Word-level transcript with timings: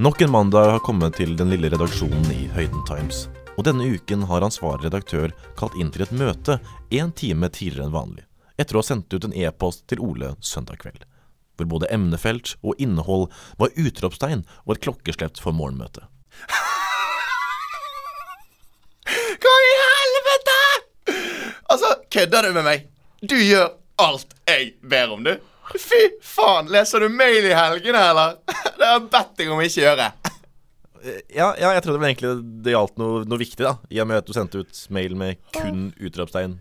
Nok 0.00 0.20
en 0.20 0.30
mandag 0.30 0.70
har 0.70 0.78
kommet 0.78 1.18
til 1.20 1.34
den 1.36 1.50
lille 1.52 1.68
redaksjonen 1.68 2.30
i 2.32 2.46
Høyden 2.54 2.80
Times. 2.88 3.26
Og 3.60 3.66
denne 3.66 3.84
uken 3.84 4.22
har 4.30 4.40
ansvarlig 4.40 4.86
redaktør 4.86 5.34
kalt 5.58 5.74
inn 5.76 5.90
til 5.92 6.06
et 6.06 6.14
møte 6.16 6.56
en 6.96 7.12
time 7.12 7.50
tidligere 7.52 7.84
enn 7.84 7.92
vanlig, 7.92 8.24
etter 8.56 8.78
å 8.78 8.80
ha 8.80 8.88
sendt 8.88 9.12
ut 9.12 9.26
en 9.28 9.36
e-post 9.36 9.84
til 9.92 10.00
Ole 10.00 10.32
søndag 10.40 10.80
kveld, 10.80 11.04
hvor 11.52 11.68
både 11.74 11.92
emnefelt 11.92 12.56
og 12.64 12.80
innhold 12.80 13.28
var 13.60 13.76
utropstegn 13.76 14.40
og 14.64 14.72
et 14.72 14.80
klokkeslett 14.88 15.36
for 15.44 15.52
morgenmøtet. 15.60 16.08
Hva 19.44 19.54
i 19.68 19.70
helvete?! 19.84 20.58
Altså, 21.68 21.92
kødder 22.08 22.48
du 22.48 22.56
med 22.56 22.64
meg? 22.72 22.88
Du 23.20 23.36
gjør 23.36 23.76
alt 24.00 24.32
jeg 24.48 24.80
ber 24.80 25.12
om, 25.12 25.28
du. 25.28 25.36
Fy 25.76 26.16
faen, 26.24 26.72
leser 26.72 27.04
du 27.04 27.12
mail 27.12 27.52
i 27.52 27.52
helgene, 27.52 28.00
eller? 28.14 28.40
Har 28.90 29.06
bedt 29.06 29.36
deg 29.38 29.52
om 29.54 29.62
ikke 29.62 29.84
gjøre. 29.84 30.10
Ja, 31.32 31.46
ja, 31.56 31.70
jeg 31.72 31.84
trodde 31.84 32.00
vel 32.02 32.10
egentlig 32.10 32.32
det 32.64 32.74
gjaldt 32.74 32.98
noe, 33.00 33.22
noe 33.28 33.40
viktig, 33.40 33.62
da. 33.64 33.76
I 33.88 34.02
og 34.02 34.10
med 34.10 34.20
at 34.20 34.26
du 34.28 34.34
sendte 34.36 34.60
ut 34.60 34.82
mail 34.92 35.14
med 35.16 35.38
kun 35.54 35.88
utropstegn 35.96 36.58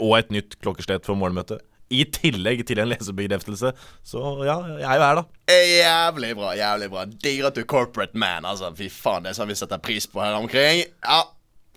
og 0.00 0.14
et 0.16 0.32
nytt 0.32 0.56
klokkeslett 0.62 1.04
for 1.04 1.18
morgenmøtet. 1.18 1.60
I 1.92 2.06
tillegg 2.08 2.62
til 2.64 2.80
en 2.80 2.88
lesebekreftelse. 2.88 3.74
Så 4.08 4.20
ja, 4.48 4.54
jeg 4.80 4.86
er 4.88 4.96
jo 4.96 5.04
her, 5.04 5.18
da. 5.20 5.24
Jævlig 5.52 6.30
bra, 6.38 6.54
jævlig 6.56 6.88
bra. 6.94 7.04
Digger 7.04 7.50
at 7.50 7.58
du 7.58 7.60
er 7.60 7.68
corporate 7.68 8.16
man, 8.16 8.48
altså. 8.48 8.70
Fy 8.78 8.88
faen, 8.88 9.26
det 9.26 9.34
er 9.34 9.36
sånn 9.36 9.52
vi 9.52 9.58
setter 9.60 9.82
pris 9.82 10.08
på 10.08 10.22
her 10.24 10.38
omkring. 10.38 10.86
Ja, 11.04 11.18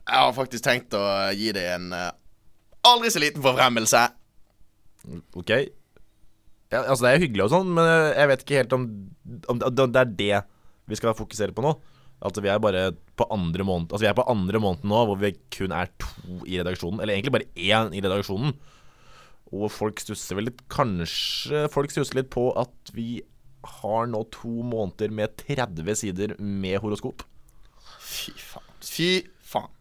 jeg 0.05 0.21
har 0.21 0.37
faktisk 0.37 0.63
tenkt 0.63 0.95
å 0.95 1.03
gi 1.35 1.51
deg 1.57 1.67
en 1.73 1.89
eh, 1.97 2.13
aldri 2.87 3.11
så 3.11 3.19
liten 3.25 3.43
forfremmelse. 3.43 4.05
Ok. 5.35 5.51
Ja, 6.75 6.83
altså, 6.83 7.07
det 7.07 7.13
er 7.13 7.23
hyggelig 7.23 7.47
og 7.47 7.53
sånn, 7.53 7.73
men 7.77 7.87
jeg 7.87 8.31
vet 8.31 8.45
ikke 8.45 8.61
helt 8.61 8.75
om, 8.75 8.87
om 9.51 9.61
det 9.63 10.01
er 10.01 10.15
det 10.19 10.39
vi 10.85 10.97
skal 10.99 11.17
fokusere 11.17 11.55
på 11.55 11.63
nå. 11.65 11.73
Altså, 12.25 12.41
vi 12.43 12.49
er 12.51 12.61
bare 12.63 12.87
på 13.19 13.27
andre 13.33 13.65
måned 13.67 13.91
Altså, 13.91 14.05
vi 14.05 14.09
er 14.09 14.17
på 14.17 14.25
andre 14.31 14.61
måneden 14.63 14.89
nå 14.89 15.01
hvor 15.09 15.19
vi 15.19 15.33
kun 15.53 15.73
er 15.75 15.91
to 16.01 16.39
i 16.47 16.57
redaksjonen. 16.61 17.01
Eller 17.01 17.17
egentlig 17.17 17.35
bare 17.35 17.51
én 17.55 17.93
i 17.95 18.01
redaksjonen. 18.03 18.55
Og 19.55 19.69
folk 19.71 20.01
stusser 20.01 20.37
vel 20.37 20.49
litt 20.49 20.63
Kanskje 20.71 21.65
folk 21.73 21.93
stusser 21.93 22.21
litt 22.21 22.31
på 22.33 22.47
at 22.57 22.93
vi 22.95 23.19
har 23.81 24.09
nå 24.09 24.21
to 24.33 24.61
måneder 24.65 25.13
med 25.13 25.35
30 25.41 25.97
sider 25.97 26.35
med 26.39 26.79
horoskop. 26.83 27.25
Fy 27.99 28.33
faen. 28.37 28.73
Fy 28.85 29.09
faen. 29.41 29.71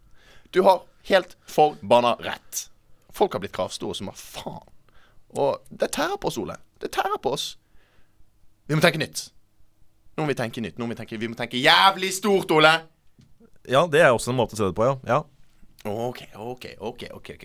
Du 0.52 0.62
har 0.64 0.84
helt 1.10 1.36
forbanna 1.50 2.14
rett. 2.24 2.68
Folk 3.14 3.36
har 3.36 3.44
blitt 3.44 3.54
kravstore 3.56 3.96
som 3.96 4.08
hva 4.08 4.16
faen. 4.16 4.70
Og 5.34 5.60
det 5.68 5.90
tærer 5.94 6.16
på 6.20 6.30
oss, 6.30 6.38
Ole. 6.40 6.56
Det 6.83 6.91
tærer 6.94 7.20
på 7.22 7.34
oss. 7.36 7.55
Vi 8.67 8.77
må 8.77 8.83
tenke 8.84 9.00
nytt. 9.00 9.28
Nå 10.17 10.25
må 10.25 10.30
vi 10.30 10.36
tenke 10.39 10.62
nytt. 10.62 10.78
Nå 10.78 10.86
må 10.86 10.94
vi 10.94 10.98
tenke, 11.00 11.19
vi 11.20 11.28
må 11.30 11.36
tenke 11.39 11.61
jævlig 11.61 12.12
stort, 12.14 12.50
Ole. 12.55 12.72
Ja, 13.69 13.86
det 13.91 14.03
er 14.05 14.12
også 14.12 14.33
en 14.33 14.39
måte 14.39 14.56
å 14.56 14.61
se 14.61 14.69
det 14.69 14.77
på, 14.77 14.86
ja. 14.86 14.97
ja. 15.08 15.20
OK, 15.84 16.22
OK, 16.41 16.67
OK. 16.80 17.02
ok, 17.12 17.30
ok. 17.36 17.45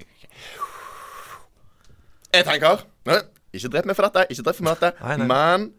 Jeg 2.30 2.46
tenker 2.46 2.84
Nei, 3.10 3.18
Ikke 3.58 3.72
drep 3.74 3.88
meg 3.90 3.98
for 3.98 4.06
dette, 4.08 4.28
ikke 4.30 4.46
drep 4.46 4.60
meg 4.62 4.76
for 4.76 4.86
dette. 4.86 5.04
Nei, 5.04 5.16
nei. 5.18 5.28
Men 5.32 5.70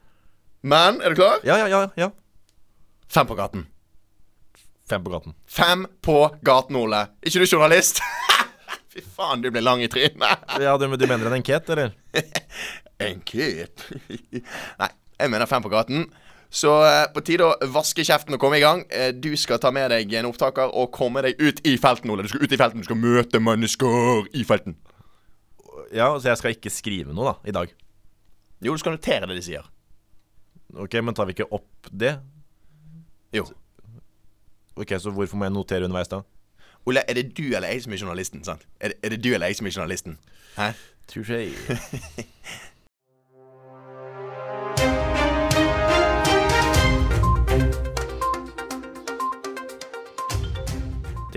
Men, 0.61 0.99
er 1.01 1.15
du 1.15 1.21
klar? 1.23 1.39
Ja, 1.47 1.57
ja, 1.63 1.69
ja. 1.73 1.87
ja. 1.97 2.11
Fem 3.09 3.29
på 3.29 3.37
gaten. 3.39 3.65
Fem 4.91 5.05
på 5.05 5.13
gaten. 5.13 5.37
Fem 5.49 5.87
på 6.05 6.19
gaten, 6.45 6.77
Ole. 6.77 7.07
Ikke 7.25 7.41
du 7.41 7.47
journalist? 7.47 8.03
Fy 8.93 9.01
faen, 9.07 9.41
du 9.41 9.49
ble 9.55 9.63
lang 9.63 9.81
i 9.81 9.89
trynet. 9.89 10.45
Ja, 10.61 10.75
du, 10.77 10.89
du 10.91 11.07
mener 11.07 11.31
en 11.31 11.39
enkete, 11.39 11.73
eller? 11.77 11.95
En 13.01 13.23
kip. 13.27 13.85
Nei, 14.81 14.91
jeg 15.21 15.33
mener 15.33 15.49
fem 15.49 15.65
på 15.65 15.73
gaten. 15.73 16.09
Så 16.51 16.73
eh, 16.83 17.05
på 17.15 17.23
tide 17.23 17.47
å 17.47 17.69
vaske 17.71 18.03
kjeften 18.07 18.35
og 18.35 18.43
komme 18.43 18.59
i 18.59 18.65
gang. 18.65 18.83
Eh, 18.91 19.13
du 19.15 19.31
skal 19.39 19.61
ta 19.63 19.71
med 19.75 19.93
deg 19.95 20.11
en 20.19 20.29
opptaker 20.33 20.73
og 20.75 20.91
komme 20.95 21.23
deg 21.25 21.39
ut 21.39 21.63
i 21.69 21.77
felten, 21.81 22.11
Ole. 22.11 22.27
Du 22.27 22.33
skal 22.33 22.43
ut 22.43 22.55
i 22.57 22.59
felten, 22.59 22.83
du 22.83 22.89
skal 22.89 22.99
møte 22.99 23.41
mennesker 23.43 24.27
i 24.35 24.43
felten. 24.47 24.75
Ja, 25.95 26.11
så 26.19 26.33
jeg 26.33 26.41
skal 26.41 26.57
ikke 26.57 26.73
skrive 26.75 27.15
noe, 27.15 27.33
da, 27.33 27.51
i 27.51 27.55
dag. 27.55 27.71
Jo, 28.61 28.75
du 28.75 28.83
skal 28.83 28.97
notere 28.97 29.31
det 29.31 29.39
de 29.39 29.47
sier. 29.47 29.65
Ok, 30.79 30.99
men 31.03 31.17
tar 31.17 31.27
vi 31.27 31.35
ikke 31.39 31.49
opp 31.55 31.89
det? 31.91 32.17
Jo. 33.35 33.47
Ok, 34.79 34.95
så 35.03 35.15
hvorfor 35.15 35.39
må 35.39 35.47
jeg 35.47 35.55
notere 35.55 35.87
underveis, 35.87 36.11
da? 36.11 36.23
Ole, 36.89 37.03
er 37.07 37.19
det 37.19 37.31
du 37.37 37.51
eller 37.51 37.71
jeg 37.71 37.85
som 37.85 37.95
er 37.95 38.03
journalisten? 38.03 38.43
sant? 38.47 38.67
Er 38.81 38.93
det, 38.93 38.99
er 39.05 39.15
det 39.15 39.21
du 39.23 39.31
eller 39.35 39.51
jeg 39.51 39.59
som 39.61 39.69
er 39.69 39.75
journalisten? 39.77 40.19
Hæ? 40.57 40.73
Touché. 41.11 41.41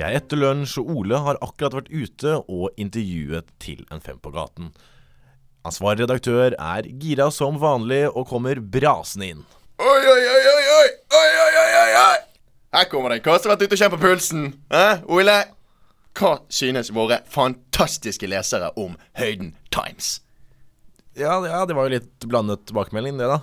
Det 0.04 0.10
er 0.10 0.18
etter 0.20 0.36
lunsj, 0.36 0.82
og 0.82 0.90
Ole 1.00 1.16
har 1.24 1.38
akkurat 1.40 1.78
vært 1.78 1.86
ute 1.88 2.32
og 2.52 2.74
intervjuet 2.76 3.54
til 3.64 3.86
en 3.88 4.02
Fem 4.04 4.18
på 4.20 4.34
gaten. 4.36 4.74
Ansvarlig 5.64 6.04
redaktør 6.04 6.58
er 6.60 6.90
gira 7.00 7.30
som 7.32 7.56
vanlig 7.62 8.02
og 8.10 8.28
kommer 8.28 8.60
brasende 8.60 9.30
inn. 9.32 9.46
Oi, 9.80 10.02
oi, 10.02 10.26
oi, 10.34 10.42
oi, 10.50 10.66
oi, 10.74 10.90
oi, 11.22 11.30
oi, 11.46 11.48
oi, 11.62 11.72
oi, 11.86 11.96
oi. 12.02 12.20
Her 12.76 12.92
kommer 12.92 13.16
den. 13.16 13.24
som 13.24 13.48
har 13.48 13.56
vært 13.56 13.64
ute 13.64 13.78
og 13.78 13.84
kjent 13.86 13.96
på 13.96 14.02
pulsen? 14.04 14.46
Hæ, 14.76 14.84
Ole? 15.08 15.40
Hva 16.20 16.36
synes 16.52 16.92
våre 16.92 17.24
fantastiske 17.32 18.28
lesere 18.28 18.74
om 18.76 19.00
Høyden 19.16 19.56
Times? 19.72 20.18
Ja, 21.16 21.40
ja, 21.48 21.64
det 21.64 21.80
var 21.80 21.88
jo 21.88 21.96
litt 21.96 22.28
blandet 22.28 22.68
tilbakemelding, 22.68 23.24
det, 23.24 23.32
da. 23.32 23.40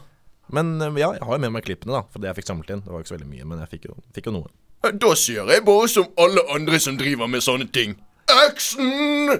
Men 0.52 0.76
eh, 0.76 0.92
ja, 1.00 1.14
jeg 1.16 1.24
har 1.24 1.40
jo 1.40 1.44
med 1.48 1.56
meg 1.56 1.64
klippene, 1.64 2.02
da, 2.02 2.04
for 2.12 2.20
det 2.20 2.34
jeg 2.34 2.42
fikk 2.42 2.52
samlet 2.52 2.76
inn. 2.76 2.84
Det 2.84 2.92
var 2.92 3.00
ikke 3.00 3.14
så 3.14 3.16
veldig 3.16 3.32
mye, 3.32 3.48
men 3.48 3.64
jeg 3.64 3.78
fikk 3.78 3.94
jo, 3.94 4.02
fikk 4.12 4.28
jo 4.28 4.42
noe. 4.42 4.58
Da 4.80 5.10
sier 5.12 5.44
jeg 5.44 5.60
bare 5.66 5.88
som 5.92 6.06
alle 6.16 6.40
andre 6.54 6.78
som 6.80 6.96
driver 6.96 7.28
med 7.28 7.44
sånne 7.44 7.66
ting. 7.68 7.98
Action! 8.32 9.34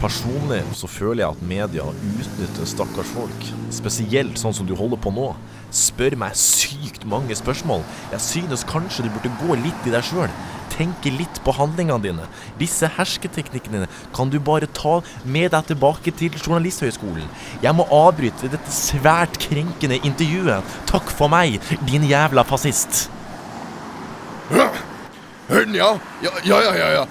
Personlig 0.00 0.62
så 0.76 0.88
føler 0.88 1.22
jeg 1.22 1.34
at 1.34 1.42
media 1.44 1.84
utnytter 1.92 2.68
stakkars 2.68 3.10
folk. 3.12 3.44
Spesielt 3.72 4.40
sånn 4.40 4.56
som 4.56 4.68
du 4.68 4.72
holder 4.76 5.00
på 5.04 5.12
nå. 5.12 5.34
Spør 5.68 6.16
meg 6.20 6.36
sykt 6.40 7.04
mange 7.08 7.36
spørsmål. 7.36 7.84
Jeg 8.14 8.24
synes 8.24 8.64
kanskje 8.68 9.04
du 9.04 9.10
burde 9.12 9.32
gå 9.42 9.58
litt 9.60 9.88
i 9.88 9.92
deg 9.92 10.04
sjøl. 10.08 10.32
Tenke 10.72 11.12
litt 11.12 11.40
på 11.44 11.52
handlingene 11.58 12.00
dine. 12.06 12.28
Disse 12.60 12.88
hersketeknikkene 12.96 13.82
dine 13.82 13.90
kan 14.16 14.32
du 14.32 14.38
bare 14.40 14.68
ta 14.80 15.02
med 15.28 15.52
deg 15.52 15.74
tilbake 15.74 16.14
til 16.16 16.40
Journalisthøgskolen. 16.40 17.28
Jeg 17.64 17.76
må 17.76 17.84
avbryte 17.92 18.48
dette 18.52 18.72
svært 18.72 19.36
krenkende 19.44 20.00
intervjuet. 20.08 20.80
Takk 20.88 21.12
for 21.12 21.32
meg, 21.32 21.60
din 21.84 22.08
jævla 22.08 22.46
fascist. 22.48 23.06
Høyden, 25.48 25.74
ja. 25.78 25.92
Ja, 26.22 26.32
ja, 26.44 26.72
ja, 26.74 26.88
ja. 27.00 27.04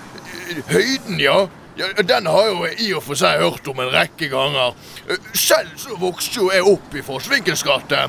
Høyden, 0.69 1.19
ja. 1.19 1.37
ja. 1.79 1.91
Den 2.03 2.27
har 2.27 2.49
jo 2.51 2.65
i 2.67 2.89
og 2.97 3.03
for 3.05 3.19
seg 3.19 3.39
hørt 3.43 3.67
om 3.71 3.79
en 3.83 3.93
rekke 3.93 4.29
ganger. 4.31 4.75
Selv 5.33 5.71
så 5.79 5.95
vokste 5.99 6.41
jo 6.41 6.49
jeg 6.53 6.65
opp 6.67 6.95
i 6.95 7.03
Forsvinkens 7.05 7.63
gate. 7.65 8.07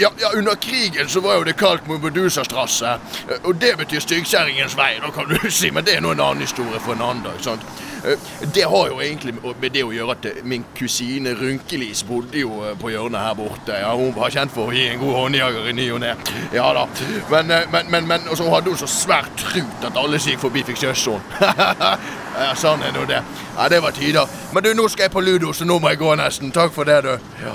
Ja, 0.00 0.08
ja, 0.20 0.28
Under 0.38 0.54
krigen 0.54 1.08
så 1.08 1.20
var 1.20 1.34
jo 1.38 1.44
det 1.44 1.56
kalt 1.56 1.86
Mobedusastrasse. 1.86 2.96
Og 3.44 3.54
det 3.60 3.76
betyr 3.78 4.00
styggkjerringens 4.02 4.76
vei, 4.76 4.94
da 5.02 5.10
kan 5.14 5.28
du 5.30 5.50
si. 5.50 5.70
Men 5.70 5.84
det 5.86 5.96
er 5.96 6.00
nå 6.04 6.10
en 6.14 6.20
annen 6.20 6.42
historie 6.46 6.80
for 6.80 6.96
en 6.96 7.02
annen 7.02 7.22
dag. 7.24 7.40
sant? 7.44 7.62
Eh, 8.04 8.18
Det 8.54 8.64
har 8.68 8.88
jo 8.90 9.00
egentlig 9.00 9.34
med 9.60 9.70
det 9.72 9.84
å 9.84 9.92
gjøre 9.94 10.16
at 10.16 10.26
eh, 10.30 10.40
min 10.44 10.64
kusine 10.76 11.34
Runkelis 11.38 12.02
bodde 12.08 12.38
jo 12.42 12.62
eh, 12.68 12.74
på 12.80 12.90
hjørnet 12.90 13.20
her 13.22 13.34
borte. 13.38 13.76
Ja, 13.80 13.94
Hun 13.96 14.14
var 14.16 14.30
kjent 14.34 14.52
for 14.54 14.68
å 14.70 14.74
gi 14.76 14.86
en 14.90 14.98
god 15.00 15.14
håndjager 15.20 15.68
i 15.70 15.76
ny 15.78 15.86
og 15.94 16.00
ne. 16.04 16.14
Ja 16.52 16.72
da. 16.76 16.86
Men, 17.30 17.50
eh, 17.50 17.68
men, 17.72 17.90
men, 17.90 18.08
men 18.10 18.28
og 18.30 18.36
så 18.40 18.48
hadde 18.52 18.70
hun 18.74 18.80
så 18.82 18.90
svært 18.90 19.30
trut 19.40 19.86
at 19.88 19.96
alle 20.00 20.18
som 20.20 20.34
gikk 20.34 20.42
forbi, 20.44 20.64
fikk 20.72 20.82
kjøsshorn. 20.84 21.22
ja, 22.44 22.50
sånn 22.58 22.82
er 22.82 22.92
nå 22.96 23.06
det. 23.08 23.22
Ja, 23.56 23.68
Det 23.72 23.80
var 23.84 23.94
tider. 23.96 24.26
Men 24.52 24.64
du, 24.66 24.72
nå 24.74 24.88
skal 24.88 25.08
jeg 25.08 25.14
på 25.14 25.22
ludo, 25.24 25.52
så 25.54 25.64
nå 25.68 25.78
må 25.80 25.94
jeg 25.94 26.02
gå 26.02 26.14
nesten. 26.18 26.52
Takk 26.54 26.74
for 26.74 26.84
det, 26.88 27.00
du. 27.06 27.14
Ja. 27.44 27.54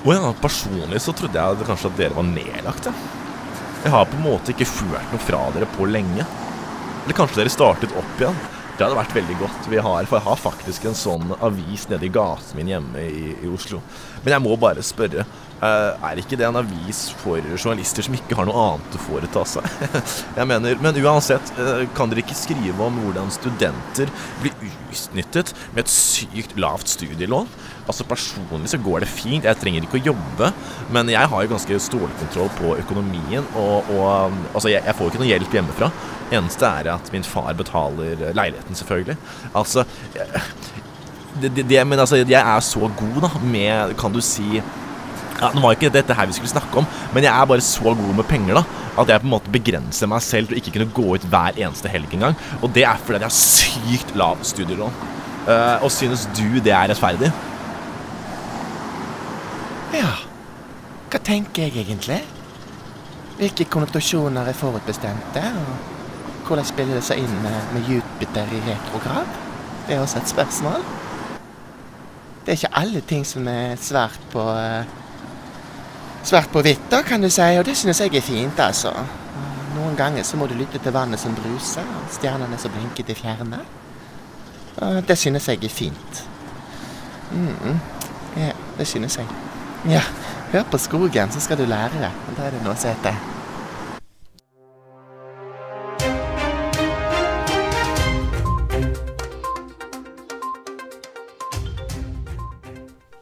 Å 0.00 0.14
ja, 0.16 0.28
personlig 0.40 1.02
så 1.04 1.12
trodde 1.12 1.36
jeg 1.36 1.66
kanskje 1.68 1.90
at 1.90 1.98
dere 1.98 2.16
var 2.16 2.24
nedlagt, 2.24 2.86
jeg. 2.88 3.08
Jeg 3.80 3.92
har 3.92 4.06
på 4.08 4.16
en 4.16 4.24
måte 4.24 4.52
ikke 4.54 4.68
ført 4.68 5.12
noe 5.12 5.20
fra 5.24 5.40
dere 5.52 5.68
på 5.74 5.88
lenge. 5.88 6.24
Eller 7.04 7.16
kanskje 7.16 7.42
dere 7.42 7.52
startet 7.52 7.92
opp 7.96 8.20
igjen. 8.20 8.38
Det 8.76 8.86
hadde 8.86 8.96
vært 8.96 9.12
veldig 9.12 9.36
godt. 9.42 9.68
Vi 9.68 9.80
har, 9.84 10.08
for 10.08 10.16
jeg 10.16 10.24
har 10.24 10.40
faktisk 10.40 10.86
en 10.88 10.96
sånn 10.96 11.34
avis 11.44 11.84
nede 11.90 12.08
i 12.08 12.12
gaten 12.12 12.56
min 12.56 12.70
hjemme 12.72 13.04
i, 13.04 13.34
i 13.44 13.52
Oslo. 13.52 13.82
Men 14.24 14.38
jeg 14.38 14.44
må 14.46 14.56
bare 14.60 14.84
spørre. 14.84 15.26
Eh, 15.62 16.06
er 16.10 16.20
ikke 16.22 16.38
det 16.40 16.46
en 16.48 16.58
avis 16.60 17.02
for 17.20 17.40
journalister 17.52 18.06
som 18.06 18.14
ikke 18.16 18.36
har 18.38 18.48
noe 18.48 18.62
annet 18.74 18.96
å 18.98 19.02
foreta 19.06 19.44
seg? 19.48 19.66
jeg 20.38 20.48
mener, 20.50 20.76
Men 20.82 21.00
uansett, 21.04 21.52
eh, 21.60 21.84
kan 21.96 22.10
dere 22.12 22.24
ikke 22.24 22.36
skrive 22.38 22.86
om 22.86 23.00
hvordan 23.04 23.30
studenter 23.34 24.10
blir 24.42 24.54
utnyttet 24.90 25.52
med 25.74 25.84
et 25.84 25.92
sykt 25.92 26.56
lavt 26.60 26.88
studielån? 26.92 27.48
Altså 27.90 28.04
Personlig 28.06 28.70
så 28.70 28.78
går 28.78 29.02
det 29.02 29.10
fint, 29.10 29.44
jeg 29.48 29.58
trenger 29.58 29.82
ikke 29.86 29.98
å 29.98 30.04
jobbe, 30.12 30.52
men 30.94 31.08
jeg 31.10 31.26
har 31.32 31.42
jo 31.46 31.50
ganske 31.54 31.78
stålkontroll 31.82 32.50
på 32.60 32.74
økonomien, 32.78 33.46
og, 33.58 33.88
og 33.96 34.36
altså 34.54 34.70
jeg, 34.70 34.84
jeg 34.86 34.94
får 34.94 35.08
jo 35.08 35.10
ikke 35.14 35.22
noe 35.24 35.30
hjelp 35.32 35.56
hjemmefra. 35.58 35.88
Eneste 36.30 36.68
er 36.68 36.92
at 36.92 37.08
min 37.10 37.24
far 37.26 37.50
betaler 37.58 38.28
leiligheten, 38.36 38.78
selvfølgelig. 38.78 39.16
Altså 39.58 39.82
jeg- 40.14 40.44
det, 41.40 41.62
det, 41.70 41.86
Men 41.86 41.98
altså, 42.02 42.16
jeg 42.16 42.34
er 42.42 42.60
så 42.60 42.88
god, 42.98 43.20
da, 43.22 43.28
med 43.38 43.92
Kan 43.96 44.12
du 44.12 44.18
si 44.20 44.58
ja, 45.38 45.50
Nå 45.54 45.62
var 45.62 45.76
ikke 45.76 45.92
dette 45.92 46.16
her 46.16 46.28
vi 46.28 46.36
skulle 46.36 46.52
snakke 46.52 46.82
om, 46.82 46.88
men 47.14 47.24
jeg 47.24 47.32
er 47.32 47.48
bare 47.48 47.64
så 47.64 47.94
god 47.94 48.14
med 48.18 48.28
penger 48.28 48.60
da 48.60 48.64
at 49.00 49.08
jeg 49.08 49.22
på 49.22 49.28
en 49.28 49.32
måte 49.32 49.52
begrenser 49.54 50.10
meg 50.10 50.24
selv 50.24 50.50
til 50.50 50.56
å 50.56 50.60
ikke 50.60 50.72
kunne 50.74 50.94
gå 50.96 51.06
ut 51.14 51.28
hver 51.32 51.56
eneste 51.56 51.88
helg 51.88 52.10
engang. 52.16 52.34
Og 52.60 52.72
det 52.74 52.84
er 52.84 52.98
fordi 53.00 53.20
jeg 53.20 53.28
har 53.28 53.36
sykt 53.36 54.12
lav 54.18 54.42
studielån. 54.44 54.98
Uh, 55.46 55.78
og 55.80 55.88
synes 55.94 56.26
du 56.36 56.58
det 56.60 56.74
er 56.74 56.90
rettferdig? 56.90 57.30
Ja, 59.96 60.12
hva 61.10 61.18
tenker 61.26 61.64
jeg 61.66 61.80
egentlig? 61.80 62.20
Hvilke 63.40 63.64
konnotasjoner 63.72 64.50
er 64.50 64.54
forutbestemte, 64.58 65.42
og 65.42 66.44
hvordan 66.46 66.66
spiller 66.68 66.98
det 66.98 67.06
seg 67.06 67.22
inn 67.24 67.38
med, 67.42 67.80
Jupiter 67.88 68.52
i 68.52 68.60
retrograd? 68.68 69.38
Det 69.86 69.96
er 69.96 70.02
også 70.04 70.20
et 70.20 70.30
spørsmål. 70.30 70.84
Det 72.44 72.52
er 72.52 72.58
ikke 72.58 72.78
alle 72.82 73.00
ting 73.00 73.24
som 73.26 73.48
er 73.48 73.80
svært 73.80 74.20
på 74.32 74.44
eh, 74.52 74.99
Svært 76.24 76.50
på 76.52 76.60
hvitt, 76.62 76.82
da, 76.92 77.00
kan 77.02 77.22
du 77.22 77.30
si, 77.32 77.42
og 77.58 77.64
det 77.66 77.76
synes 77.76 78.00
jeg 78.00 78.14
er 78.14 78.22
fint, 78.22 78.60
altså. 78.60 78.92
Noen 79.74 79.96
ganger 79.96 80.22
så 80.26 80.36
må 80.36 80.46
du 80.46 80.54
lytte 80.54 80.78
til 80.78 80.92
vannet 80.92 81.20
som 81.20 81.34
bruser, 81.34 81.86
og 81.96 82.10
stjernene 82.12 82.58
som 82.60 82.72
blinker 82.74 83.06
til 83.08 83.16
fjerne. 83.16 83.62
Det 85.08 85.16
synes 85.18 85.48
jeg 85.48 85.64
er 85.64 85.72
fint. 85.72 86.22
Mm, 87.32 87.80
ja, 88.36 88.52
det 88.78 88.86
synes 88.86 89.16
jeg. 89.18 89.26
Ja, 89.88 90.02
hør 90.52 90.62
på 90.70 90.78
skogen, 90.78 91.32
så 91.32 91.40
skal 91.40 91.58
du 91.58 91.64
lære 91.64 91.98
det. 91.98 92.12
Og 92.28 92.36
da 92.36 92.46
er 92.46 92.50
det 92.56 92.62
noe 92.64 92.76
som 92.76 92.90
heter 92.90 93.14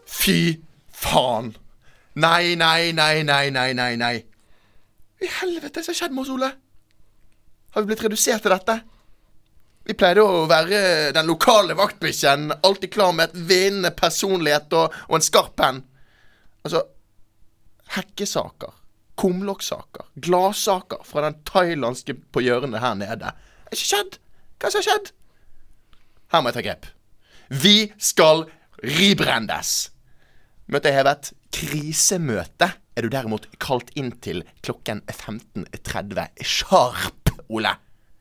Fy 0.07 0.59
faen. 0.93 1.55
Nei, 2.19 2.57
nei, 2.59 2.93
nei, 2.93 3.23
nei, 3.23 3.51
nei, 3.55 3.75
nei, 3.75 3.97
nei. 4.01 4.17
I 5.23 5.29
helvete, 5.41 5.83
hva 5.83 5.93
har 5.93 5.99
skjedd 5.99 6.15
med 6.15 6.25
oss, 6.25 6.33
Ole? 6.35 6.49
Har 7.75 7.85
vi 7.85 7.91
blitt 7.91 8.03
redusert 8.07 8.43
til 8.43 8.55
dette? 8.55 8.79
Vi 9.89 9.95
pleide 9.97 10.25
å 10.25 10.47
være 10.51 10.81
den 11.17 11.29
lokale 11.31 11.77
vaktbikkjen, 11.79 12.51
alltid 12.67 12.93
klar 12.93 13.15
med 13.17 13.31
et 13.31 13.47
vinnende 13.49 13.93
personlighet 13.97 14.75
og, 14.77 14.97
og 15.09 15.19
en 15.19 15.25
skarp 15.25 15.55
penn. 15.57 15.79
Altså 16.67 16.83
Hekkesaker, 17.95 18.75
kumlokksaker, 19.17 20.11
gladsaker 20.21 21.07
fra 21.09 21.25
den 21.25 21.39
thailandske 21.49 22.19
på 22.35 22.43
hjørnet 22.45 22.83
her 22.83 22.99
nede. 23.01 23.33
Det 23.33 23.71
har 23.71 23.79
ikke 23.79 23.93
skjedd. 23.95 24.19
Hva 24.59 24.73
som 24.73 24.83
har 24.83 24.89
skjedd? 24.91 25.13
Her 26.35 26.43
må 26.43 26.51
jeg 26.51 26.59
ta 26.59 26.67
grep. 26.67 26.91
Vi 27.49 27.77
skal 28.11 28.45
ribrendes. 28.99 29.77
Møtet 30.69 30.91
er 30.93 30.99
hevet. 31.01 31.33
Krisemøte 31.55 32.71
er 32.99 33.07
du 33.07 33.13
derimot 33.13 33.47
kalt 33.63 33.91
inn 33.99 34.11
til 34.25 34.43
klokken 34.67 35.03
15.30 35.07 36.43
sharp, 36.45 37.33
Ole. 37.49 37.75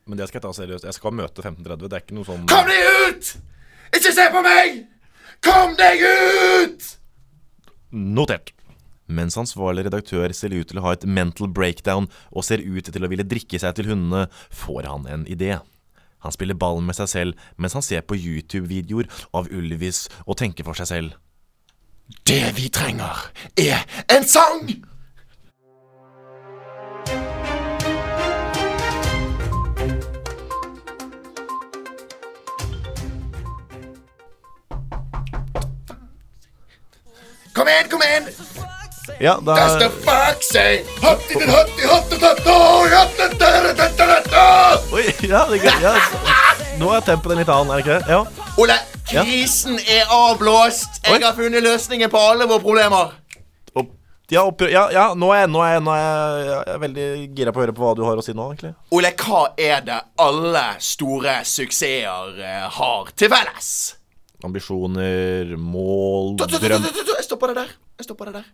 Men 0.08 0.20
det 0.20 0.28
skal 0.30 0.40
jeg 0.40 0.46
ta 0.46 0.52
seriøst. 0.56 0.86
Jeg 0.88 0.96
skal 0.96 1.16
møte 1.16 1.44
15.30. 1.44 1.82
Det 1.84 1.96
er 1.98 2.04
ikke 2.04 2.16
noe 2.16 2.28
sånn 2.28 2.46
Kom 2.48 2.68
deg 2.70 2.86
ut! 3.08 3.32
Ikke 3.98 4.12
se 4.16 4.28
på 4.32 4.44
meg! 4.44 4.78
Kom 5.44 5.74
deg 5.78 6.04
ut! 6.04 6.86
Notert. 7.92 8.54
Mens 9.08 9.38
ansvarlig 9.40 9.86
redaktør 9.86 10.32
ser 10.36 10.52
ut 10.52 10.68
til 10.68 10.80
å 10.80 10.84
ha 10.84 10.94
et 10.96 11.04
mental 11.08 11.48
breakdown 11.48 12.08
og 12.28 12.44
ser 12.44 12.60
ut 12.60 12.90
til 12.92 13.04
å 13.04 13.08
ville 13.08 13.24
drikke 13.24 13.60
seg 13.60 13.76
til 13.76 13.88
hundene, 13.88 14.26
får 14.52 14.88
han 14.88 15.06
en 15.08 15.24
idé. 15.28 15.54
Han 16.24 16.34
spiller 16.34 16.58
ball 16.58 16.82
med 16.84 16.96
seg 16.98 17.08
selv 17.12 17.46
mens 17.56 17.76
han 17.78 17.84
ser 17.84 18.04
på 18.04 18.18
YouTube-videoer 18.18 19.08
av 19.36 19.48
Ulvis 19.54 20.06
og 20.26 20.36
tenker 20.40 20.66
for 20.66 20.76
seg 20.76 20.90
selv. 20.90 21.16
Det 22.08 22.56
vi 22.56 22.68
trenger, 22.68 23.30
er 23.56 23.84
en 24.16 24.28
sang! 24.28 24.68
Kom 37.54 37.68
igjen, 37.68 37.88
kom 37.90 38.02
igjen! 38.02 38.28
Ja, 39.20 39.38
da 39.46 39.54
That's 39.54 39.78
the 39.78 39.90
fuck 39.90 40.42
say! 40.42 40.84
Hatti 41.02 41.34
din 41.34 41.48
hatti 41.48 42.18
tere 43.38 43.74
tatta 43.74 44.06
tatta! 44.06 44.44
Oi, 44.92 45.04
ja, 45.28 45.44
det 45.48 45.58
er 45.58 45.64
gøy. 45.64 45.80
Ja. 45.82 45.94
Nå 46.78 46.92
er 46.94 47.02
tempoet 47.06 47.40
litt 47.40 47.50
annen, 47.50 47.72
er 47.72 47.80
det 47.80 47.84
ikke 47.84 47.98
det? 47.98 48.14
Ja. 48.14 48.46
Ole, 48.58 48.76
krisen 49.08 49.78
er 49.78 50.10
avblåst. 50.12 51.00
Jeg 51.06 51.24
har 51.24 51.34
funnet 51.36 51.64
løsninger 51.64 52.12
på 52.12 52.20
alle 52.30 52.48
våre 52.48 52.62
problemer. 52.64 53.16
Ja, 54.28 54.42
ja, 54.68 54.82
ja, 54.92 55.04
nå 55.16 55.30
er, 55.32 55.46
jeg, 55.46 55.48
nå, 55.48 55.60
er 55.64 55.70
jeg, 55.72 55.82
nå 55.86 55.92
er 55.94 56.02
jeg, 56.02 56.48
jeg 56.48 56.72
er 56.74 56.80
veldig 56.82 57.04
gira 57.38 57.52
på 57.54 57.60
å 57.60 57.62
høre 57.62 57.72
på 57.72 57.80
hva 57.86 57.92
du 57.96 58.02
har 58.04 58.20
å 58.20 58.24
si 58.24 58.34
nå, 58.36 58.44
egentlig. 58.52 58.74
Ole, 58.92 59.14
hva 59.16 59.38
er 59.56 59.86
det 59.86 59.96
alle 60.20 60.64
store 60.84 61.38
suksesser 61.48 62.42
eh, 62.44 62.66
har 62.76 63.08
til 63.16 63.32
felles? 63.32 63.70
Ambisjoner, 64.44 65.54
mål, 65.56 66.36
drøm 66.44 66.84
Jeg 66.84 67.24
stopper 67.24 67.54
det 67.54 67.62
der. 67.62 67.72
Jeg 67.96 68.10
stopper 68.10 68.28
det 68.28 68.42
der. 68.42 68.52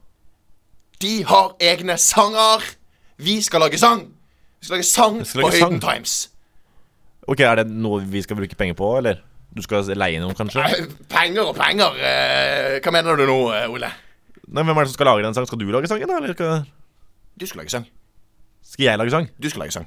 De 1.02 1.14
har 1.26 1.50
egne 1.72 1.98
sanger. 1.98 2.62
Vi 3.18 3.40
skal 3.42 3.66
lage 3.66 3.82
sang. 3.82 4.06
Vi 4.62 4.68
skal 4.70 4.78
lage 4.78 4.86
sang 4.88 5.20
skal 5.26 5.42
på 5.42 5.48
lage 5.48 5.58
sang. 5.58 5.74
Høyden 5.74 5.82
Times. 5.82 6.14
Ok, 7.26 7.42
Er 7.42 7.64
det 7.64 7.66
noe 7.74 7.98
vi 8.06 8.22
skal 8.22 8.38
bruke 8.38 8.54
penger 8.54 8.78
på, 8.78 8.94
eller? 9.02 9.24
Du 9.54 9.62
skal 9.62 9.86
leie 9.94 10.18
noen, 10.18 10.34
kanskje? 10.34 10.64
Penger 11.08 11.50
og 11.52 11.56
penger. 11.56 11.94
eh, 12.02 12.80
Hva 12.82 12.90
mener 12.94 13.16
du 13.20 13.26
nå, 13.28 13.36
eh, 13.54 13.68
Ole? 13.70 13.90
Nei, 14.48 14.62
Hvem 14.62 14.76
er 14.76 14.84
det 14.84 14.90
som 14.90 14.96
skal 14.98 15.06
lage 15.12 15.22
den 15.24 15.34
sangen? 15.36 15.46
Skal 15.46 15.58
du 15.62 15.68
lage 15.72 15.88
sangen, 15.90 16.08
da? 16.10 16.16
Eller 16.18 16.64
Du 17.38 17.46
skal 17.46 17.62
lage 17.62 17.70
sang. 17.70 17.86
skal 18.62 18.84
jeg 18.84 18.98
lage 18.98 19.10
sang? 19.14 19.28
Du 19.40 19.48
skal 19.50 19.60
lage 19.64 19.72
sang. 19.76 19.86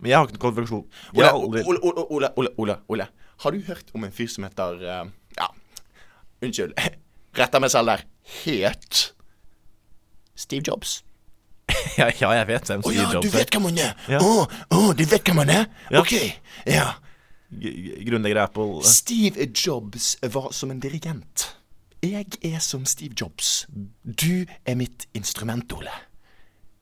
Men 0.00 0.10
jeg 0.10 0.18
har 0.18 0.26
ikke 0.28 0.36
noen 0.36 0.44
kvalifikasjon. 0.44 0.84
Ole. 1.14 1.32
Ole, 1.32 1.64
Ole, 1.64 1.80
Ole, 2.10 2.28
Ole, 2.36 2.48
Ole, 2.58 2.76
Ole. 2.88 3.06
Har 3.42 3.50
du 3.50 3.60
hørt 3.66 3.90
om 3.94 4.04
en 4.04 4.12
fyr 4.12 4.28
som 4.28 4.44
heter 4.44 4.82
eh, 4.84 5.04
Ja, 5.38 5.48
unnskyld. 6.44 6.74
Retter 7.38 7.60
meg 7.64 7.70
selv 7.72 7.86
der. 7.90 8.04
Het 8.44 9.12
Steve 10.36 10.62
Jobs. 10.68 11.02
Ja, 11.98 12.08
ja, 12.20 12.30
jeg 12.40 12.46
vet 12.48 12.66
hvem 12.68 12.80
Å 12.84 12.88
oh, 12.88 12.92
ja, 12.94 13.04
du 13.08 13.14
Jobs 13.16 13.26
er. 13.32 13.38
vet 13.38 13.50
hvem 13.54 13.66
han 13.70 13.78
er? 13.78 13.92
Å, 13.94 14.12
Ja. 14.12 14.18
å, 14.74 14.92
du 14.98 15.04
vet 15.08 15.24
hvem 15.28 15.40
han 15.42 15.50
er? 15.54 15.66
Ja. 15.94 16.00
OK. 16.00 16.14
Ja. 16.66 16.86
Grunnlegger 18.04 18.42
Apple. 18.44 18.82
Steve 18.86 19.46
Jobs 19.54 20.14
var 20.22 20.50
som 20.52 20.70
en 20.74 20.80
dirigent. 20.82 21.48
Jeg 22.04 22.26
er 22.44 22.58
som 22.60 22.84
Steve 22.84 23.14
Jobs. 23.16 23.66
Du 24.04 24.44
er 24.66 24.74
mitt 24.76 25.06
instrument, 25.16 25.72
Ole. 25.72 25.92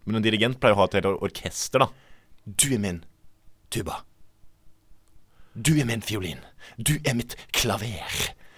Men 0.05 0.19
en 0.19 0.25
dirigent 0.25 0.59
pleier 0.59 0.75
å 0.75 0.81
ha 0.83 0.89
et 0.91 0.97
helt 0.99 1.23
orkester, 1.23 1.85
da. 1.85 1.91
Du 2.47 2.73
er 2.75 2.81
min 2.83 3.05
tuba. 3.71 4.01
Du 5.55 5.75
er 5.79 5.85
min 5.87 6.03
fiolin. 6.03 6.41
Du 6.79 6.97
er 7.05 7.15
mitt 7.15 7.37
klaver. 7.55 8.03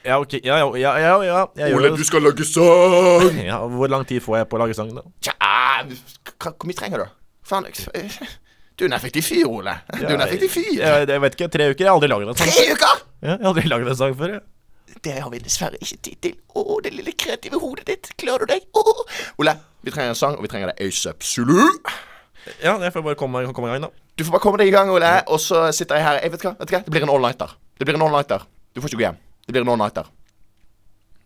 Ja, 0.04 0.18
ok. 0.20 0.38
Ja, 0.44 0.56
ja, 0.62 0.70
ja, 0.78 0.92
ja, 1.00 1.12
ja. 1.24 1.42
Jeg 1.58 1.72
gjør 1.74 1.96
det. 1.96 2.06
skal 2.06 2.22
lage 2.24 2.44
sang! 2.48 3.38
Ja, 3.50 3.58
Hvor 3.66 3.88
lang 3.90 4.04
tid 4.08 4.22
får 4.24 4.38
jeg 4.42 4.48
på 4.52 4.56
å 4.58 4.62
lage 4.64 4.76
sang, 4.78 4.92
da? 4.96 5.02
Tja, 5.24 5.34
hva- 5.40 6.52
hvor 6.54 6.68
mye 6.70 6.76
trenger 6.78 7.04
du? 7.04 7.20
Faen, 7.44 7.66
du 8.74 8.84
er 8.84 8.88
en 8.90 8.96
effektiv 8.96 9.22
fyr, 9.22 9.44
Ole. 9.46 9.76
Du 9.94 10.02
er 10.06 10.16
en 10.16 10.24
effektiv 10.26 10.50
fyr. 10.50 10.72
Jeg, 10.80 11.06
jeg 11.08 11.22
vet 11.22 11.36
ikke. 11.38 11.48
Tre 11.54 11.68
uker? 11.70 11.84
Jeg 11.84 11.90
har 11.90 11.94
aldri 11.94 12.08
laget 12.10 12.32
en 12.32 12.38
sang. 12.40 12.50
Tre 12.50 12.64
uker! 12.74 13.02
Ja, 13.22 13.28
jeg 13.28 13.38
har 13.44 13.50
aldri 13.52 13.68
laget 13.70 13.92
en 13.92 13.98
sang 14.00 14.16
før. 14.18 14.32
Ja. 14.34 14.40
Det 15.04 15.14
har 15.20 15.30
vi 15.30 15.38
dessverre 15.42 15.78
ikke 15.80 15.98
tid 16.08 16.16
til. 16.26 16.34
Å, 16.56 16.64
det 16.84 16.92
lille 16.94 17.12
kreative 17.18 17.60
hodet 17.62 17.86
ditt. 17.90 18.10
Klarer 18.20 18.46
du 18.46 18.54
deg? 18.54 18.66
Åh. 18.74 19.04
Ole, 19.42 19.54
vi 19.86 19.94
trenger 19.94 20.14
en 20.14 20.18
sang, 20.18 20.34
og 20.38 20.46
vi 20.46 20.50
trenger 20.50 20.72
det 20.72 20.88
asap-sulu. 20.88 21.60
Ja, 22.62 22.74
jeg 22.82 22.92
får 22.92 23.04
bare 23.06 23.18
komme, 23.18 23.44
komme 23.56 23.70
i 23.70 23.74
gang, 23.76 23.86
da. 23.86 23.92
Du 24.18 24.24
får 24.26 24.36
bare 24.36 24.44
komme 24.44 24.60
deg 24.60 24.70
i 24.70 24.74
gang, 24.74 24.90
Ole, 24.92 25.12
og 25.32 25.40
så 25.42 25.68
sitter 25.76 25.98
jeg 26.00 26.06
her. 26.08 26.20
Jeg 26.26 26.34
vet 26.34 26.44
hva, 26.46 26.54
vet 26.60 26.74
hva? 26.74 26.82
Det 26.86 26.92
blir 26.94 27.06
en 27.06 27.14
all-nighter. 27.14 27.54
Det 27.78 27.88
blir 27.88 27.98
en 27.98 28.04
all-nighter. 28.06 28.44
Du 28.74 28.82
får 28.82 28.92
ikke 28.92 29.00
gå 29.00 29.06
hjem. 29.08 29.18
Det 29.46 29.54
blir 29.54 29.64
en 29.64 29.72
all-nighter. 29.74 30.10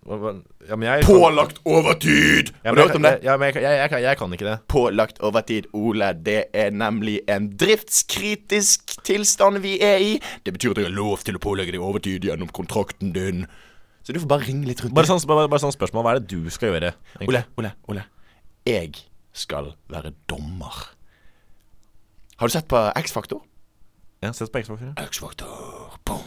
Ja, 0.09 0.77
men 0.77 0.87
jeg 0.87 1.05
Pålagt 1.05 1.59
overtid! 1.69 2.53
Ja, 2.65 2.71
Har 2.71 2.77
du 2.79 2.81
hørt 2.81 2.97
om 2.97 3.05
det? 3.05 3.13
Ja, 3.27 3.37
men 3.37 3.51
jeg, 3.51 3.61
jeg, 3.61 3.77
jeg, 3.77 3.91
jeg, 3.93 4.03
jeg 4.07 4.19
kan 4.21 4.33
ikke 4.33 4.47
det. 4.49 4.55
Pålagt 4.73 5.21
overtid, 5.25 5.69
Ole. 5.77 6.09
Det 6.25 6.39
er 6.57 6.71
nemlig 6.73 7.19
en 7.29 7.51
driftskritisk 7.61 8.95
tilstand 9.05 9.61
vi 9.65 9.77
er 9.85 10.01
i. 10.01 10.15
Det 10.47 10.55
betyr 10.57 10.73
at 10.73 10.81
jeg 10.83 10.89
har 10.89 10.97
lov 10.97 11.25
til 11.29 11.37
å 11.37 11.43
pålegge 11.45 11.77
deg 11.77 11.85
overtid 11.85 12.25
gjennom 12.25 12.49
kontrakten 12.57 13.13
din. 13.17 13.45
Så 14.01 14.17
du 14.17 14.21
får 14.23 14.31
bare 14.31 14.49
ringe 14.49 14.65
litt 14.71 14.81
rundt. 14.81 14.97
Bare 14.97 15.11
sånn, 15.11 15.21
bare, 15.29 15.51
bare 15.53 15.61
sånn 15.67 15.77
spørsmål. 15.77 16.07
Hva 16.07 16.15
er 16.17 16.23
det 16.23 16.33
du 16.33 16.49
skal 16.55 16.73
gjøre? 16.73 16.95
egentlig? 17.19 17.45
Ole, 17.45 17.45
Ole, 17.61 17.75
Ole. 17.93 18.07
Jeg 18.69 19.05
skal 19.37 19.75
være 19.93 20.15
dommer. 20.31 20.87
Har 22.39 22.49
du 22.49 22.55
sett 22.55 22.69
på 22.71 22.81
X-Faktor? 23.03 23.45
Ja, 24.23 24.33
Sett 24.33 24.51
på 24.51 24.59
X-Faktor, 24.59 24.89
ja. 24.97 25.05
X-Faktor. 25.07 25.99
Boom. 26.07 26.25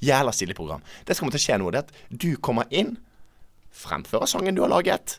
Jævla 0.00 0.32
stilig 0.32 0.54
program. 0.56 0.80
Det 1.04 1.16
som 1.16 1.24
kommer 1.24 1.36
til 1.36 1.42
å 1.42 1.44
skje 1.46 1.58
nå, 1.60 1.70
det 1.72 1.80
er 1.82 1.84
at 1.88 2.20
du 2.22 2.30
kommer 2.40 2.68
inn, 2.72 2.94
fremfører 3.76 4.30
sangen 4.30 4.56
du 4.56 4.62
har 4.64 4.72
laget, 4.72 5.18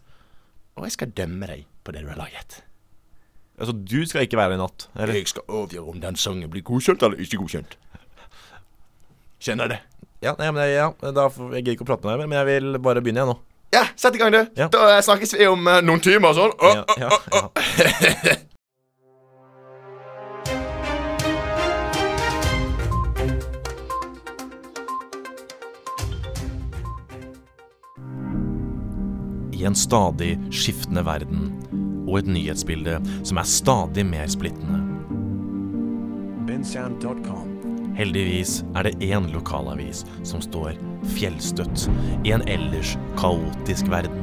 og 0.78 0.88
jeg 0.88 0.96
skal 0.98 1.14
dømme 1.18 1.50
deg 1.50 1.66
på 1.86 1.94
det 1.96 2.04
du 2.06 2.10
har 2.12 2.20
laget. 2.20 2.62
Altså, 3.58 3.74
du 3.74 4.06
skal 4.06 4.28
ikke 4.28 4.38
være 4.38 4.54
i 4.58 4.62
natt? 4.62 4.88
Eller? 4.96 5.18
Jeg 5.18 5.32
skal 5.32 5.46
avgjøre 5.50 5.90
om 5.90 6.02
den 6.02 6.18
sangen 6.20 6.50
blir 6.54 6.66
godkjent 6.66 7.04
eller 7.06 7.22
ikke 7.22 7.40
godkjent. 7.42 7.78
Skjønner 9.42 9.72
det. 9.74 9.80
Ja, 10.22 10.34
nei, 10.38 10.50
men 10.52 10.64
jeg, 10.66 10.78
ja, 10.78 11.12
da 11.14 11.28
får, 11.30 11.54
jeg 11.58 11.66
gidder 11.66 11.78
ikke 11.78 11.86
å 11.86 11.90
prate 11.92 12.06
med 12.06 12.14
deg 12.14 12.22
mer, 12.22 12.30
men 12.30 12.40
jeg 12.40 12.50
vil 12.50 12.82
bare 12.82 13.02
begynne, 13.06 13.26
jeg 13.26 13.34
nå. 13.34 13.38
Ja, 13.74 13.84
sett 14.00 14.16
i 14.16 14.22
gang, 14.22 14.34
du. 14.34 14.40
Ja. 14.58 14.70
Da 14.74 15.02
snakkes 15.06 15.36
vi 15.38 15.50
om 15.50 15.66
uh, 15.68 15.80
noen 15.86 16.02
timer 16.02 16.34
og 16.34 16.38
sånn. 16.40 16.54
Å, 16.58 16.76
Ja, 16.78 17.10
ja, 17.10 17.50
ja. 18.34 18.38
I 29.58 29.66
en 29.66 29.76
stadig 29.76 30.36
skiftende 30.54 31.02
verden 31.06 31.48
og 32.08 32.20
et 32.20 32.28
nyhetsbilde 32.30 33.00
som 33.26 33.40
er 33.42 33.50
stadig 33.50 34.06
mer 34.06 34.30
splittende. 34.30 34.84
Heldigvis 37.98 38.60
er 38.78 38.86
det 38.86 39.00
én 39.02 39.26
lokalavis 39.34 40.04
som 40.22 40.44
står 40.46 40.78
fjellstøtt 41.16 41.88
i 42.22 42.36
en 42.36 42.46
ellers 42.46 42.94
kaotisk 43.18 43.90
verden. 43.90 44.22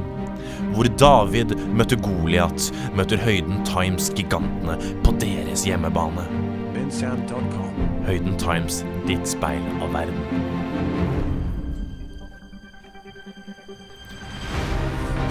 Hvor 0.75 0.87
David 1.03 1.57
møter 1.75 1.99
Goliat, 2.03 2.71
møter 2.95 3.19
Høyden 3.19 3.64
Times-gigantene 3.67 4.79
på 5.03 5.17
deres 5.19 5.67
hjemmebane. 5.67 6.29
Høyden 8.07 8.38
Times, 8.38 8.85
ditt 9.09 9.26
speil 9.35 9.62
av 9.83 9.95
verden. 9.99 11.13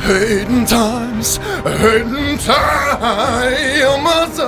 Høyden 0.04 0.66
Times, 0.66 1.40
Hayden 1.64 2.38
Times 2.38 4.40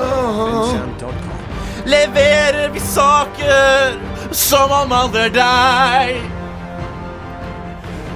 Leverer 1.86 2.70
vi 2.74 2.80
saker 2.80 3.96
som 4.32 4.72
omhandler 4.72 5.30
deg? 5.32 6.20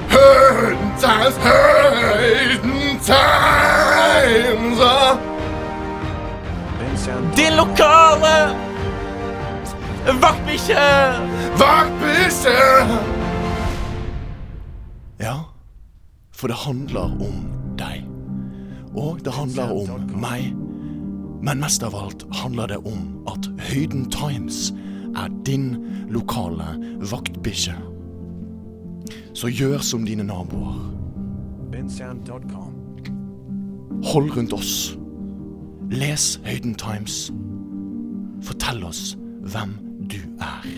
Hayden 0.10 0.91
Times, 1.00 1.36
Hayden 1.46 3.00
Times. 3.08 4.79
Din 7.36 7.55
lokale 7.55 8.51
vaktbikkje. 10.19 11.13
Vaktbikkje 11.55 12.60
for 16.39 16.48
det 16.48 16.55
handler 16.55 17.01
om 17.19 17.48
deg. 17.77 18.05
Og 18.96 19.19
det 19.25 19.34
handler 19.34 19.74
om 19.75 20.05
meg. 20.22 20.53
Men 21.43 21.60
mest 21.60 21.84
av 21.84 21.96
alt 21.96 22.24
handler 22.36 22.72
det 22.72 22.77
om 22.88 23.10
at 23.27 23.50
Høyden 23.69 24.05
Times 24.12 24.69
er 25.19 25.27
din 25.48 25.74
lokale 26.08 26.77
vaktbikkje. 27.12 27.75
Så 29.36 29.51
gjør 29.51 29.84
som 29.84 30.05
dine 30.08 30.24
naboer. 30.24 30.79
Hold 34.13 34.31
rundt 34.38 34.53
oss. 34.53 34.96
Les 35.91 36.39
Høyden 36.46 36.75
Times. 36.79 37.34
Fortell 38.48 38.84
oss 38.88 39.17
hvem 39.43 39.75
du 40.08 40.22
er. 40.39 40.72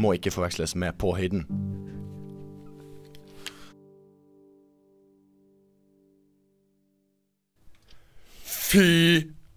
Må 0.00 0.12
ikke 0.12 0.30
forveksles 0.30 0.74
med 0.74 0.98
På 0.98 1.14
høyden. 1.14 1.69
Fy 8.70 8.86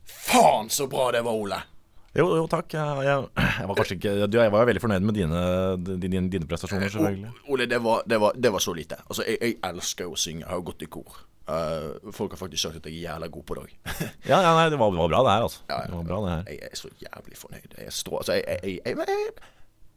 faen 0.03 0.71
så 0.73 0.87
bra 0.89 1.11
det 1.13 1.21
var, 1.25 1.37
Ole. 1.37 1.59
Jo, 2.13 2.27
jo, 2.37 2.45
takk. 2.49 2.73
Jeg, 2.77 3.05
jeg, 3.07 3.27
jeg 3.57 3.67
var 3.69 3.77
kanskje 3.77 3.95
ikke 3.97 4.11
Jeg 4.21 4.53
var 4.53 4.67
veldig 4.69 4.81
fornøyd 4.81 5.05
med 5.05 5.15
dine, 5.17 5.43
dine, 6.01 6.23
dine 6.33 6.49
prestasjoner, 6.49 6.89
selvfølgelig. 6.93 7.31
Ole, 7.49 7.67
det 7.69 7.79
var, 7.81 8.03
det, 8.09 8.19
var, 8.21 8.37
det 8.37 8.51
var 8.53 8.61
så 8.61 8.73
lite. 8.77 8.99
Altså, 9.07 9.25
jeg, 9.25 9.39
jeg 9.41 9.57
elsker 9.69 10.09
å 10.09 10.17
synge. 10.17 10.43
Jeg 10.45 10.51
har 10.53 10.65
gått 10.65 10.85
i 10.85 10.89
kor. 10.93 11.23
Uh, 11.43 12.11
folk 12.15 12.31
har 12.31 12.39
faktisk 12.39 12.63
sagt 12.63 12.77
at 12.79 12.85
jeg 12.87 13.01
er 13.01 13.09
jævla 13.09 13.27
god 13.33 13.45
på 13.49 13.57
det 13.57 13.63
òg. 13.65 13.73
Ja, 14.31 14.37
ja, 14.39 14.53
nei, 14.55 14.69
det 14.71 14.77
var, 14.79 14.93
det 14.93 15.01
var 15.01 15.09
bra, 15.11 15.23
det 15.25 15.33
her, 15.33 15.47
altså. 15.49 15.65
Ja, 15.67 15.79
ja. 15.81 15.89
Det 15.89 15.97
var 15.97 16.05
bra, 16.11 16.21
det 16.23 16.35
her. 16.35 16.45
jeg 16.53 16.69
er 16.69 16.79
så 16.79 16.93
jævlig 17.01 17.41
fornøyd. 17.41 17.75
Jeg 17.79 17.89
er 17.89 17.97
strå... 17.97 18.21
Altså, 18.21 18.37
jeg, 18.39 18.77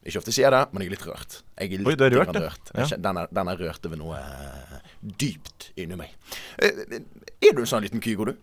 Ikke 0.06 0.22
ofte 0.22 0.34
sier 0.34 0.48
jeg 0.48 0.56
det, 0.56 0.64
men 0.72 0.82
jeg 0.82 0.90
er 0.90 0.96
litt 0.96 1.06
rørt. 1.06 1.38
Jeg 1.52 1.68
er 1.70 1.84
litt 1.84 1.92
Oi, 1.92 1.96
du 2.00 2.04
er 2.08 2.16
rørt, 2.16 2.34
ja. 2.34 2.48
rørt. 2.48 2.74
Ja. 2.74 2.88
Den, 3.08 3.22
er, 3.22 3.30
den 3.38 3.52
er 3.52 3.62
rørt 3.62 3.88
over 3.90 4.00
noe 4.02 4.24
uh, 4.24 4.92
dypt 5.22 5.70
inni 5.76 6.00
meg. 6.00 6.16
Uh, 6.58 7.00
er 7.44 7.52
du 7.52 7.62
en 7.62 7.70
sånn 7.70 7.84
liten 7.86 8.02
kygo, 8.02 8.32
du? 8.32 8.34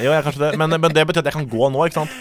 Jo, 0.00 0.12
jeg 0.12 0.24
kanskje 0.24 0.46
det. 0.46 0.52
Men, 0.58 0.80
men 0.80 0.94
det 0.94 1.04
betyr 1.06 1.20
at 1.24 1.32
jeg 1.32 1.36
kan 1.36 1.48
gå 1.52 1.68
nå, 1.72 1.84
ikke 1.88 2.00
sant? 2.00 2.20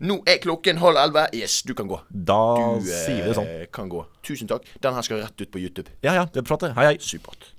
Nå 0.00 0.22
er 0.24 0.38
klokken 0.40 0.78
halv 0.80 0.96
elleve. 0.96 1.26
Yes, 1.36 1.58
du 1.68 1.74
kan 1.76 1.88
gå. 1.90 1.98
Da 2.08 2.40
Du 2.56 2.88
eh, 2.88 3.00
sier 3.04 3.20
vi 3.20 3.28
det 3.28 3.36
sånn. 3.36 3.50
kan 3.76 3.90
gå. 3.92 4.00
Tusen 4.24 4.48
takk. 4.48 4.64
Den 4.80 4.96
her 4.96 5.04
skal 5.04 5.20
rett 5.20 5.36
ut 5.44 5.50
på 5.52 5.60
YouTube. 5.60 5.92
Ja, 6.00 6.14
ja, 6.16 6.24
det 6.32 6.46
prater. 6.48 6.72
Hei, 6.78 6.92
hei. 6.92 6.96
Supert. 7.04 7.52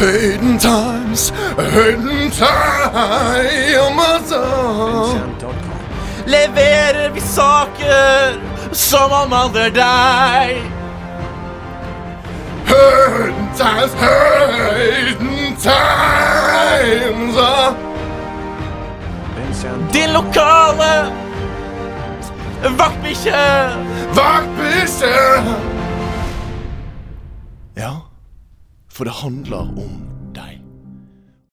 Høyden 0.00 0.56
Times, 0.58 1.28
Høyden 1.58 2.30
Times 2.32 4.32
Leverer 6.30 7.10
vi 7.12 7.20
saker 7.20 8.38
som 8.72 9.12
omhandler 9.12 9.68
deg? 9.76 10.56
Høyden 12.70 13.50
Times, 13.58 13.92
Høyden 14.00 15.29
Times 15.62 17.36
bensound. 19.36 19.92
Din 19.92 20.12
lokale 20.12 21.12
vaktbikkje. 22.78 23.70
Vaktbikkje 24.14 25.14
Ja, 27.76 28.00
for 28.92 29.04
det 29.04 29.12
handler 29.12 29.60
om 29.60 30.09